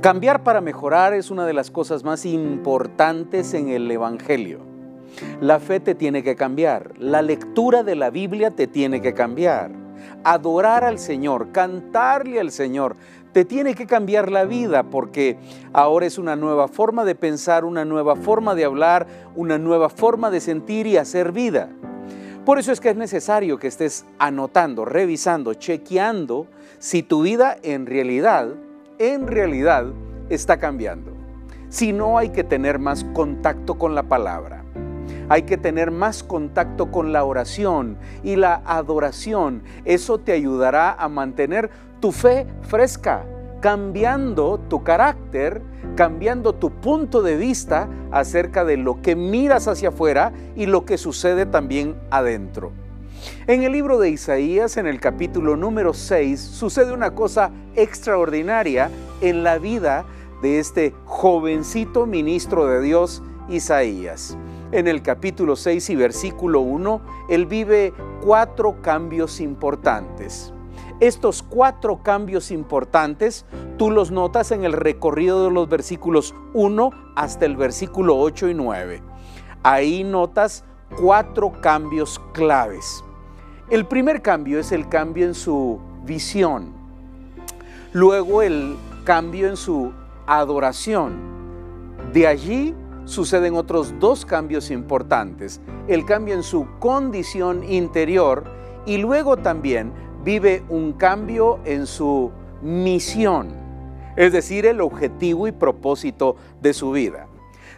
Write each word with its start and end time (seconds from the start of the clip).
Cambiar 0.00 0.42
para 0.44 0.60
mejorar 0.60 1.12
es 1.14 1.30
una 1.30 1.46
de 1.46 1.52
las 1.52 1.70
cosas 1.70 2.04
más 2.04 2.24
importantes 2.24 3.54
en 3.54 3.68
el 3.68 3.90
Evangelio. 3.90 4.60
La 5.40 5.58
fe 5.58 5.80
te 5.80 5.94
tiene 5.94 6.22
que 6.22 6.36
cambiar, 6.36 6.92
la 6.98 7.22
lectura 7.22 7.82
de 7.82 7.96
la 7.96 8.10
Biblia 8.10 8.50
te 8.50 8.66
tiene 8.66 9.00
que 9.00 9.14
cambiar, 9.14 9.72
adorar 10.22 10.84
al 10.84 10.98
Señor, 10.98 11.50
cantarle 11.50 12.40
al 12.40 12.52
Señor, 12.52 12.96
te 13.32 13.44
tiene 13.44 13.74
que 13.74 13.86
cambiar 13.86 14.30
la 14.30 14.44
vida 14.44 14.84
porque 14.84 15.38
ahora 15.72 16.06
es 16.06 16.18
una 16.18 16.36
nueva 16.36 16.68
forma 16.68 17.04
de 17.04 17.14
pensar, 17.14 17.64
una 17.64 17.84
nueva 17.84 18.16
forma 18.16 18.54
de 18.54 18.64
hablar, 18.64 19.06
una 19.34 19.58
nueva 19.58 19.88
forma 19.88 20.30
de 20.30 20.40
sentir 20.40 20.86
y 20.86 20.96
hacer 20.96 21.32
vida. 21.32 21.70
Por 22.44 22.58
eso 22.58 22.72
es 22.72 22.80
que 22.80 22.90
es 22.90 22.96
necesario 22.96 23.58
que 23.58 23.66
estés 23.66 24.06
anotando, 24.18 24.84
revisando, 24.84 25.54
chequeando 25.54 26.46
si 26.78 27.02
tu 27.02 27.22
vida 27.22 27.56
en 27.62 27.84
realidad 27.84 28.54
en 28.98 29.26
realidad 29.26 29.86
está 30.28 30.58
cambiando. 30.58 31.12
Si 31.68 31.92
no, 31.92 32.18
hay 32.18 32.30
que 32.30 32.44
tener 32.44 32.78
más 32.78 33.04
contacto 33.04 33.78
con 33.78 33.94
la 33.94 34.04
palabra. 34.04 34.64
Hay 35.28 35.42
que 35.42 35.56
tener 35.56 35.90
más 35.90 36.22
contacto 36.22 36.90
con 36.90 37.12
la 37.12 37.24
oración 37.24 37.98
y 38.22 38.36
la 38.36 38.62
adoración. 38.64 39.62
Eso 39.84 40.18
te 40.18 40.32
ayudará 40.32 40.92
a 40.92 41.08
mantener 41.08 41.70
tu 42.00 42.12
fe 42.12 42.46
fresca, 42.62 43.26
cambiando 43.60 44.58
tu 44.68 44.82
carácter, 44.82 45.62
cambiando 45.94 46.54
tu 46.54 46.70
punto 46.70 47.22
de 47.22 47.36
vista 47.36 47.88
acerca 48.10 48.64
de 48.64 48.78
lo 48.78 49.02
que 49.02 49.16
miras 49.16 49.68
hacia 49.68 49.90
afuera 49.90 50.32
y 50.56 50.66
lo 50.66 50.84
que 50.84 50.96
sucede 50.96 51.44
también 51.44 51.94
adentro. 52.10 52.72
En 53.46 53.62
el 53.62 53.72
libro 53.72 53.98
de 53.98 54.10
Isaías, 54.10 54.76
en 54.76 54.86
el 54.86 55.00
capítulo 55.00 55.56
número 55.56 55.94
6, 55.94 56.40
sucede 56.40 56.92
una 56.92 57.14
cosa 57.14 57.50
extraordinaria 57.74 58.90
en 59.20 59.42
la 59.42 59.58
vida 59.58 60.04
de 60.42 60.58
este 60.58 60.94
jovencito 61.04 62.06
ministro 62.06 62.66
de 62.66 62.80
Dios, 62.82 63.22
Isaías. 63.48 64.36
En 64.70 64.86
el 64.86 65.02
capítulo 65.02 65.56
6 65.56 65.90
y 65.90 65.96
versículo 65.96 66.60
1, 66.60 67.00
él 67.30 67.46
vive 67.46 67.94
cuatro 68.22 68.82
cambios 68.82 69.40
importantes. 69.40 70.52
Estos 71.00 71.42
cuatro 71.42 72.02
cambios 72.02 72.50
importantes 72.50 73.46
tú 73.78 73.90
los 73.90 74.10
notas 74.10 74.50
en 74.50 74.64
el 74.64 74.72
recorrido 74.72 75.44
de 75.44 75.50
los 75.50 75.68
versículos 75.68 76.34
1 76.52 76.90
hasta 77.16 77.46
el 77.46 77.56
versículo 77.56 78.18
8 78.18 78.48
y 78.50 78.54
9. 78.54 79.02
Ahí 79.62 80.04
notas 80.04 80.64
cuatro 81.00 81.52
cambios 81.60 82.20
claves. 82.32 83.04
El 83.70 83.84
primer 83.84 84.22
cambio 84.22 84.58
es 84.58 84.72
el 84.72 84.88
cambio 84.88 85.26
en 85.26 85.34
su 85.34 85.78
visión. 86.06 86.72
Luego 87.92 88.40
el 88.40 88.78
cambio 89.04 89.46
en 89.46 89.58
su 89.58 89.92
adoración. 90.26 91.18
De 92.14 92.26
allí 92.26 92.74
suceden 93.04 93.56
otros 93.56 93.92
dos 94.00 94.24
cambios 94.24 94.70
importantes. 94.70 95.60
El 95.86 96.06
cambio 96.06 96.32
en 96.34 96.42
su 96.42 96.66
condición 96.78 97.62
interior 97.62 98.44
y 98.86 98.96
luego 98.96 99.36
también 99.36 99.92
vive 100.24 100.62
un 100.70 100.94
cambio 100.94 101.58
en 101.66 101.86
su 101.86 102.32
misión, 102.62 103.52
es 104.16 104.32
decir, 104.32 104.64
el 104.64 104.80
objetivo 104.80 105.46
y 105.46 105.52
propósito 105.52 106.36
de 106.62 106.72
su 106.72 106.90
vida. 106.92 107.26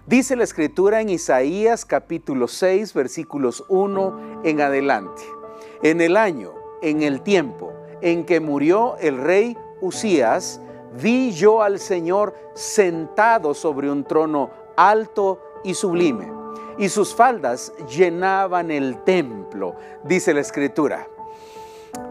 Dice 0.07 0.37
la 0.37 0.45
escritura 0.45 1.01
en 1.01 1.09
Isaías 1.09 1.85
capítulo 1.85 2.47
6 2.47 2.95
versículos 2.95 3.65
1 3.69 4.43
en 4.45 4.61
adelante 4.61 5.40
en 5.83 6.01
el 6.01 6.17
año, 6.17 6.55
en 6.83 7.03
el 7.03 7.23
tiempo 7.23 7.73
en 8.03 8.25
que 8.25 8.41
murió 8.41 8.97
el 8.99 9.19
rey 9.19 9.57
Usías, 9.81 10.61
vi 11.01 11.33
yo 11.33 11.63
al 11.63 11.79
Señor 11.79 12.35
sentado 12.55 13.55
sobre 13.55 13.91
un 13.91 14.05
trono 14.05 14.51
alto 14.77 15.41
y 15.65 15.75
sublime, 15.75 16.33
y 16.79 16.89
sus 16.89 17.15
faldas 17.15 17.73
llenaban 17.89 18.71
el 18.71 19.03
templo, 19.05 19.75
dice 20.05 20.35
la 20.35 20.41
escritura. 20.41 21.07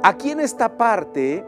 Aquí 0.03 0.31
en 0.31 0.39
esta 0.39 0.77
parte, 0.77 1.45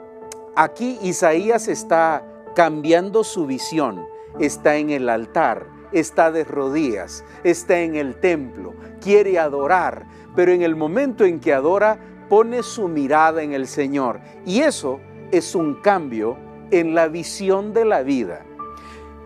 aquí 0.55 0.97
Isaías 1.01 1.67
está 1.67 2.25
cambiando 2.55 3.23
su 3.23 3.45
visión, 3.45 4.05
está 4.39 4.75
en 4.75 4.89
el 4.89 5.09
altar, 5.09 5.67
está 5.91 6.31
de 6.31 6.43
rodillas, 6.43 7.23
está 7.43 7.79
en 7.79 7.95
el 7.95 8.19
templo, 8.19 8.73
quiere 9.01 9.37
adorar, 9.39 10.05
pero 10.35 10.51
en 10.51 10.61
el 10.61 10.75
momento 10.75 11.25
en 11.25 11.39
que 11.39 11.53
adora, 11.53 11.99
pone 12.31 12.63
su 12.63 12.87
mirada 12.87 13.43
en 13.43 13.51
el 13.51 13.67
Señor. 13.67 14.21
Y 14.45 14.61
eso 14.61 15.01
es 15.33 15.53
un 15.53 15.73
cambio 15.73 16.37
en 16.71 16.95
la 16.95 17.09
visión 17.09 17.73
de 17.73 17.83
la 17.83 18.03
vida. 18.03 18.45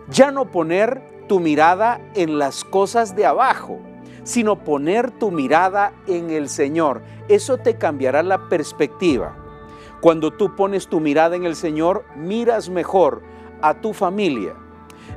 Ya 0.08 0.32
no 0.32 0.50
poner 0.50 1.00
tu 1.28 1.38
mirada 1.38 2.00
en 2.14 2.36
las 2.40 2.64
cosas 2.64 3.14
de 3.14 3.24
abajo, 3.24 3.78
sino 4.24 4.64
poner 4.64 5.12
tu 5.12 5.30
mirada 5.30 5.92
en 6.08 6.30
el 6.30 6.48
Señor. 6.48 7.00
Eso 7.28 7.58
te 7.58 7.76
cambiará 7.76 8.24
la 8.24 8.48
perspectiva. 8.48 9.36
Cuando 10.00 10.32
tú 10.32 10.56
pones 10.56 10.88
tu 10.88 10.98
mirada 10.98 11.36
en 11.36 11.44
el 11.44 11.54
Señor, 11.54 12.04
miras 12.16 12.68
mejor 12.68 13.22
a 13.62 13.74
tu 13.74 13.92
familia, 13.92 14.54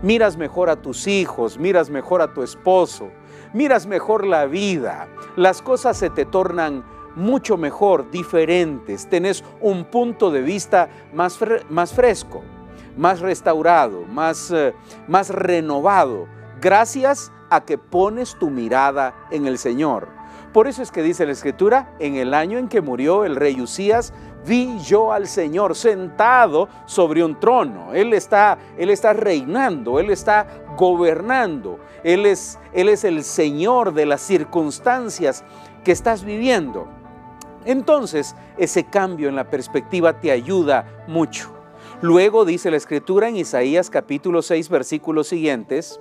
miras 0.03 0.37
mejor 0.37 0.69
a 0.69 0.75
tus 0.75 1.07
hijos, 1.07 1.57
miras 1.57 1.89
mejor 1.89 2.21
a 2.21 2.35
tu 2.35 2.43
esposo, 2.43 3.09
miras 3.51 3.87
mejor 3.87 4.27
la 4.27 4.45
vida. 4.45 5.07
Las 5.35 5.63
cosas 5.63 5.97
se 5.97 6.11
te 6.11 6.25
tornan 6.25 6.83
mucho 7.19 7.57
mejor, 7.57 8.09
diferentes, 8.09 9.07
tenés 9.07 9.43
un 9.61 9.85
punto 9.85 10.31
de 10.31 10.41
vista 10.41 10.89
más, 11.13 11.37
más 11.69 11.93
fresco, 11.93 12.41
más 12.97 13.19
restaurado, 13.19 14.05
más, 14.05 14.51
eh, 14.51 14.73
más 15.07 15.29
renovado, 15.29 16.27
gracias 16.59 17.31
a 17.49 17.61
que 17.61 17.77
pones 17.77 18.37
tu 18.39 18.49
mirada 18.49 19.13
en 19.31 19.45
el 19.45 19.57
Señor. 19.57 20.07
Por 20.53 20.67
eso 20.67 20.81
es 20.81 20.91
que 20.91 21.03
dice 21.03 21.27
la 21.27 21.33
Escritura, 21.33 21.93
en 21.99 22.15
el 22.15 22.33
año 22.33 22.57
en 22.57 22.67
que 22.67 22.81
murió 22.81 23.23
el 23.23 23.35
rey 23.35 23.61
Usías, 23.61 24.13
vi 24.47 24.79
yo 24.79 25.11
al 25.13 25.27
Señor 25.27 25.75
sentado 25.75 26.67
sobre 26.85 27.23
un 27.23 27.39
trono. 27.39 27.93
Él 27.93 28.13
está, 28.13 28.57
él 28.77 28.89
está 28.89 29.13
reinando, 29.13 29.99
Él 29.99 30.09
está 30.09 30.47
gobernando. 30.75 31.79
Él 32.03 32.25
es, 32.25 32.57
él 32.73 32.89
es 32.89 33.03
el 33.03 33.23
Señor 33.23 33.93
de 33.93 34.07
las 34.07 34.21
circunstancias 34.21 35.43
que 35.83 35.91
estás 35.91 36.23
viviendo. 36.23 36.87
Entonces, 37.65 38.35
ese 38.57 38.85
cambio 38.85 39.29
en 39.29 39.35
la 39.35 39.49
perspectiva 39.49 40.19
te 40.19 40.31
ayuda 40.31 41.03
mucho. 41.07 41.51
Luego 42.01 42.45
dice 42.45 42.71
la 42.71 42.77
escritura 42.77 43.27
en 43.27 43.35
Isaías 43.35 43.89
capítulo 43.89 44.41
6 44.41 44.69
versículos 44.69 45.27
siguientes, 45.27 45.99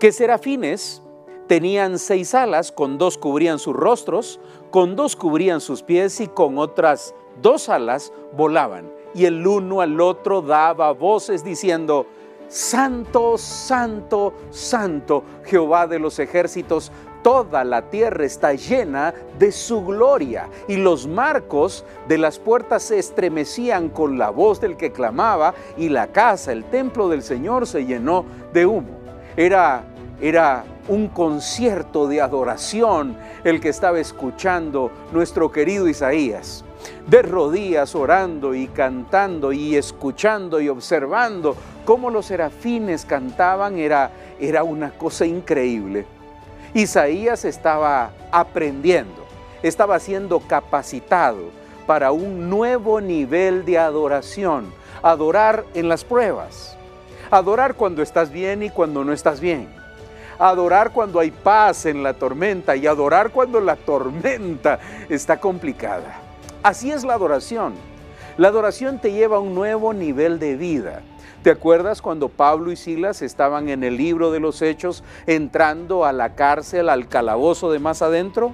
que 0.00 0.12
serafines 0.12 1.02
tenían 1.46 1.98
seis 1.98 2.34
alas, 2.34 2.72
con 2.72 2.98
dos 2.98 3.18
cubrían 3.18 3.58
sus 3.58 3.74
rostros, 3.74 4.40
con 4.70 4.96
dos 4.96 5.16
cubrían 5.16 5.60
sus 5.60 5.82
pies 5.82 6.20
y 6.20 6.26
con 6.26 6.58
otras 6.58 7.14
dos 7.42 7.68
alas 7.68 8.12
volaban. 8.32 8.90
Y 9.14 9.26
el 9.26 9.46
uno 9.46 9.80
al 9.80 10.00
otro 10.00 10.42
daba 10.42 10.92
voces 10.92 11.44
diciendo, 11.44 12.06
Santo, 12.48 13.38
Santo, 13.38 14.32
Santo, 14.50 15.24
Jehová 15.44 15.86
de 15.86 15.98
los 15.98 16.18
ejércitos, 16.18 16.92
toda 17.26 17.64
la 17.64 17.82
tierra 17.82 18.24
está 18.24 18.54
llena 18.54 19.12
de 19.36 19.50
su 19.50 19.84
gloria 19.84 20.48
y 20.68 20.76
los 20.76 21.08
marcos 21.08 21.84
de 22.06 22.18
las 22.18 22.38
puertas 22.38 22.84
se 22.84 23.00
estremecían 23.00 23.88
con 23.88 24.16
la 24.16 24.30
voz 24.30 24.60
del 24.60 24.76
que 24.76 24.92
clamaba 24.92 25.52
y 25.76 25.88
la 25.88 26.06
casa, 26.06 26.52
el 26.52 26.62
templo 26.66 27.08
del 27.08 27.24
Señor 27.24 27.66
se 27.66 27.84
llenó 27.84 28.24
de 28.52 28.64
humo. 28.64 29.00
Era, 29.36 29.82
era 30.20 30.62
un 30.86 31.08
concierto 31.08 32.06
de 32.06 32.20
adoración 32.20 33.16
el 33.42 33.60
que 33.60 33.70
estaba 33.70 33.98
escuchando 33.98 34.92
nuestro 35.12 35.50
querido 35.50 35.88
Isaías. 35.88 36.64
De 37.08 37.22
rodillas 37.22 37.96
orando 37.96 38.54
y 38.54 38.68
cantando 38.68 39.52
y 39.52 39.74
escuchando 39.74 40.60
y 40.60 40.68
observando 40.68 41.56
cómo 41.84 42.08
los 42.08 42.26
serafines 42.26 43.04
cantaban 43.04 43.78
era, 43.78 44.12
era 44.38 44.62
una 44.62 44.92
cosa 44.92 45.26
increíble. 45.26 46.06
Isaías 46.76 47.46
estaba 47.46 48.10
aprendiendo, 48.30 49.24
estaba 49.62 49.98
siendo 49.98 50.40
capacitado 50.40 51.48
para 51.86 52.12
un 52.12 52.50
nuevo 52.50 53.00
nivel 53.00 53.64
de 53.64 53.78
adoración, 53.78 54.70
adorar 55.02 55.64
en 55.72 55.88
las 55.88 56.04
pruebas, 56.04 56.76
adorar 57.30 57.76
cuando 57.76 58.02
estás 58.02 58.30
bien 58.30 58.62
y 58.62 58.68
cuando 58.68 59.04
no 59.04 59.14
estás 59.14 59.40
bien, 59.40 59.70
adorar 60.38 60.92
cuando 60.92 61.18
hay 61.18 61.30
paz 61.30 61.86
en 61.86 62.02
la 62.02 62.12
tormenta 62.12 62.76
y 62.76 62.86
adorar 62.86 63.30
cuando 63.30 63.58
la 63.58 63.76
tormenta 63.76 64.78
está 65.08 65.40
complicada. 65.40 66.20
Así 66.62 66.90
es 66.90 67.04
la 67.04 67.14
adoración. 67.14 67.72
La 68.36 68.48
adoración 68.48 68.98
te 68.98 69.12
lleva 69.12 69.38
a 69.38 69.40
un 69.40 69.54
nuevo 69.54 69.94
nivel 69.94 70.38
de 70.38 70.56
vida. 70.56 71.00
¿Te 71.46 71.52
acuerdas 71.52 72.02
cuando 72.02 72.28
Pablo 72.28 72.72
y 72.72 72.76
Silas 72.76 73.22
estaban 73.22 73.68
en 73.68 73.84
el 73.84 73.96
libro 73.96 74.32
de 74.32 74.40
los 74.40 74.62
Hechos 74.62 75.04
entrando 75.28 76.04
a 76.04 76.12
la 76.12 76.34
cárcel, 76.34 76.88
al 76.88 77.06
calabozo 77.06 77.70
de 77.70 77.78
más 77.78 78.02
adentro? 78.02 78.52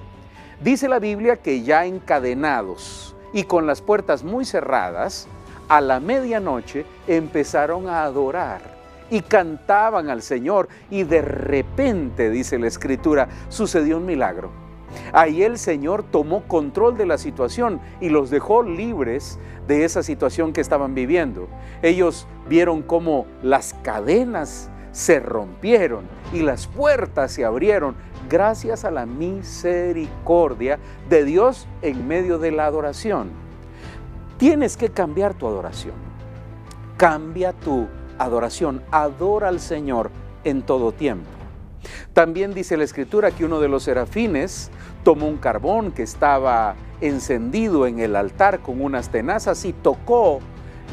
Dice 0.63 0.87
la 0.87 0.99
Biblia 0.99 1.37
que 1.37 1.63
ya 1.63 1.87
encadenados 1.87 3.15
y 3.33 3.45
con 3.45 3.65
las 3.65 3.81
puertas 3.81 4.23
muy 4.23 4.45
cerradas, 4.45 5.27
A 5.69 5.81
la 5.81 5.99
medianoche 5.99 6.85
empezaron 7.07 7.89
a 7.89 8.03
adorar 8.03 8.61
y 9.09 9.21
cantaban 9.21 10.11
al 10.11 10.21
Señor 10.21 10.69
y 10.91 11.01
de 11.01 11.23
repente, 11.23 12.29
dice 12.29 12.59
la 12.59 12.67
escritura, 12.67 13.27
sucedió 13.49 13.97
un 13.97 14.05
milagro. 14.05 14.51
Ahí 15.13 15.43
el 15.43 15.59
Señor 15.59 16.03
tomó 16.03 16.41
control 16.47 16.97
de 16.97 17.05
la 17.05 17.19
situación 17.19 17.79
y 18.01 18.09
los 18.09 18.31
dejó 18.31 18.63
libres 18.63 19.39
de 19.67 19.85
esa 19.85 20.01
situación 20.01 20.53
que 20.53 20.61
estaban 20.61 20.95
viviendo. 20.95 21.47
Ellos 21.83 22.27
vieron 22.49 22.81
cómo 22.81 23.27
las 23.43 23.75
cadenas 23.83 24.71
se 24.91 25.19
rompieron 25.19 26.05
y 26.33 26.41
las 26.41 26.65
puertas 26.65 27.31
se 27.31 27.45
abrieron 27.45 27.95
gracias 28.27 28.85
a 28.85 28.91
la 28.91 29.05
misericordia 29.05 30.79
de 31.09 31.23
Dios 31.25 31.67
en 31.83 32.07
medio 32.07 32.39
de 32.39 32.51
la 32.51 32.65
adoración. 32.65 33.29
Tienes 34.37 34.77
que 34.77 34.89
cambiar 34.89 35.35
tu 35.35 35.47
adoración. 35.47 35.95
Cambia 36.97 37.53
tu 37.53 37.87
adoración. 38.17 38.81
Adora 38.89 39.49
al 39.49 39.59
Señor 39.59 40.09
en 40.43 40.63
todo 40.63 40.91
tiempo. 40.91 41.29
También 42.13 42.53
dice 42.53 42.77
la 42.77 42.83
escritura 42.83 43.31
que 43.31 43.45
uno 43.45 43.59
de 43.59 43.67
los 43.67 43.83
serafines 43.83 44.71
tomó 45.03 45.27
un 45.27 45.37
carbón 45.37 45.91
que 45.91 46.03
estaba 46.03 46.75
encendido 47.01 47.85
en 47.85 47.99
el 47.99 48.15
altar 48.15 48.59
con 48.59 48.81
unas 48.81 49.09
tenazas 49.09 49.65
y 49.65 49.73
tocó 49.73 50.39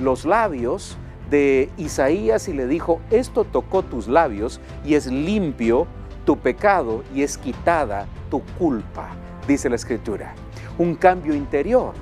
los 0.02 0.24
labios 0.24 0.96
de 1.30 1.70
Isaías 1.76 2.48
y 2.48 2.52
le 2.52 2.66
dijo, 2.66 3.00
esto 3.10 3.44
tocó 3.44 3.82
tus 3.82 4.08
labios 4.08 4.60
y 4.84 4.94
es 4.94 5.06
limpio 5.06 5.86
tu 6.24 6.38
pecado 6.38 7.04
y 7.14 7.22
es 7.22 7.38
quitada 7.38 8.06
tu 8.30 8.42
culpa, 8.58 9.10
dice 9.46 9.68
la 9.68 9.76
escritura. 9.76 10.34
Un 10.78 10.94
cambio 10.94 11.34
interior. 11.34 11.94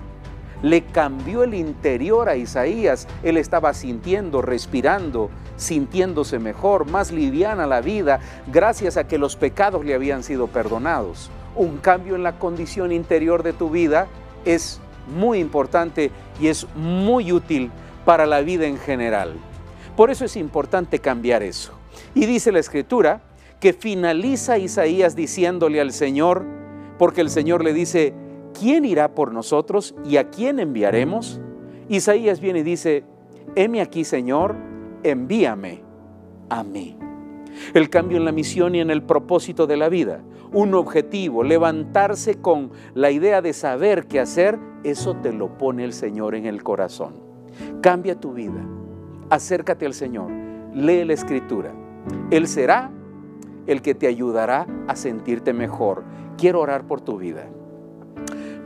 Le 0.62 0.82
cambió 0.82 1.44
el 1.44 1.54
interior 1.54 2.28
a 2.28 2.36
Isaías. 2.36 3.06
Él 3.22 3.36
estaba 3.36 3.74
sintiendo, 3.74 4.42
respirando, 4.42 5.30
sintiéndose 5.56 6.38
mejor, 6.38 6.90
más 6.90 7.12
liviana 7.12 7.66
la 7.66 7.80
vida, 7.80 8.18
gracias 8.50 8.96
a 8.96 9.06
que 9.06 9.18
los 9.18 9.36
pecados 9.36 9.84
le 9.84 9.94
habían 9.94 10.24
sido 10.24 10.48
perdonados. 10.48 11.30
Un 11.58 11.78
cambio 11.78 12.14
en 12.14 12.22
la 12.22 12.38
condición 12.38 12.92
interior 12.92 13.42
de 13.42 13.52
tu 13.52 13.68
vida 13.68 14.06
es 14.44 14.80
muy 15.08 15.40
importante 15.40 16.12
y 16.40 16.46
es 16.46 16.68
muy 16.76 17.32
útil 17.32 17.72
para 18.04 18.26
la 18.26 18.42
vida 18.42 18.66
en 18.66 18.78
general. 18.78 19.34
Por 19.96 20.12
eso 20.12 20.24
es 20.24 20.36
importante 20.36 21.00
cambiar 21.00 21.42
eso. 21.42 21.72
Y 22.14 22.26
dice 22.26 22.52
la 22.52 22.60
escritura 22.60 23.22
que 23.58 23.72
finaliza 23.72 24.56
Isaías 24.56 25.16
diciéndole 25.16 25.80
al 25.80 25.92
Señor, 25.92 26.44
porque 26.96 27.22
el 27.22 27.28
Señor 27.28 27.64
le 27.64 27.72
dice, 27.72 28.14
¿quién 28.58 28.84
irá 28.84 29.08
por 29.16 29.32
nosotros 29.32 29.96
y 30.04 30.16
a 30.16 30.30
quién 30.30 30.60
enviaremos? 30.60 31.40
Isaías 31.88 32.38
viene 32.38 32.60
y 32.60 32.62
dice, 32.62 33.02
heme 33.56 33.80
aquí 33.80 34.04
Señor, 34.04 34.54
envíame 35.02 35.82
a 36.50 36.62
mí. 36.62 36.96
El 37.74 37.90
cambio 37.90 38.18
en 38.18 38.24
la 38.24 38.32
misión 38.32 38.74
y 38.74 38.80
en 38.80 38.90
el 38.90 39.02
propósito 39.02 39.66
de 39.66 39.76
la 39.76 39.88
vida, 39.88 40.22
un 40.52 40.74
objetivo, 40.74 41.42
levantarse 41.42 42.40
con 42.40 42.70
la 42.94 43.10
idea 43.10 43.42
de 43.42 43.52
saber 43.52 44.06
qué 44.06 44.20
hacer, 44.20 44.58
eso 44.84 45.16
te 45.16 45.32
lo 45.32 45.58
pone 45.58 45.84
el 45.84 45.92
Señor 45.92 46.34
en 46.34 46.46
el 46.46 46.62
corazón. 46.62 47.14
Cambia 47.80 48.18
tu 48.18 48.32
vida, 48.32 48.64
acércate 49.30 49.86
al 49.86 49.94
Señor, 49.94 50.30
lee 50.74 51.04
la 51.04 51.14
Escritura. 51.14 51.72
Él 52.30 52.46
será 52.46 52.90
el 53.66 53.82
que 53.82 53.94
te 53.94 54.06
ayudará 54.06 54.66
a 54.86 54.96
sentirte 54.96 55.52
mejor. 55.52 56.04
Quiero 56.36 56.60
orar 56.60 56.86
por 56.86 57.00
tu 57.00 57.18
vida. 57.18 57.48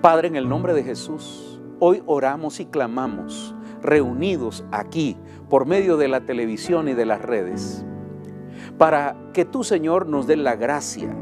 Padre, 0.00 0.28
en 0.28 0.36
el 0.36 0.48
nombre 0.48 0.74
de 0.74 0.84
Jesús, 0.84 1.60
hoy 1.78 2.02
oramos 2.06 2.60
y 2.60 2.66
clamamos, 2.66 3.54
reunidos 3.82 4.64
aquí 4.70 5.16
por 5.48 5.66
medio 5.66 5.96
de 5.96 6.08
la 6.08 6.20
televisión 6.22 6.88
y 6.88 6.94
de 6.94 7.06
las 7.06 7.22
redes, 7.22 7.84
para 8.78 9.16
que 9.32 9.44
tú, 9.44 9.64
Señor, 9.64 10.06
nos 10.06 10.26
dé 10.26 10.36
la 10.36 10.56
gracia, 10.56 11.14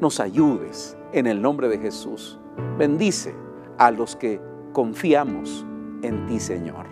nos 0.00 0.20
ayudes 0.20 0.96
en 1.12 1.26
el 1.26 1.42
nombre 1.42 1.68
de 1.68 1.78
Jesús. 1.78 2.38
Bendice 2.78 3.34
a 3.78 3.90
los 3.90 4.16
que 4.16 4.40
confiamos 4.72 5.66
en 6.02 6.26
ti, 6.26 6.40
Señor. 6.40 6.86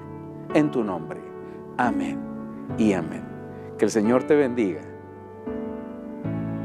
En 0.55 0.71
tu 0.71 0.83
nombre. 0.83 1.21
Amén 1.77 2.19
y 2.79 2.93
amén. 2.93 3.23
Que 3.79 3.85
el 3.85 3.91
Señor 3.91 4.25
te 4.25 4.35
bendiga 4.35 4.81